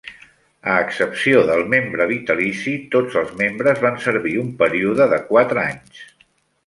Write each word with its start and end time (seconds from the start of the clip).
A 0.75 0.75
excepció 0.83 1.43
del 1.49 1.59
membre 1.73 2.07
vitalici, 2.11 2.73
tots 2.95 3.19
els 3.21 3.35
membres 3.43 3.83
van 3.87 4.01
servir 4.07 4.35
un 4.45 4.51
període 4.63 5.09
de 5.13 5.21
quatre 5.29 5.67
anys. 5.67 6.01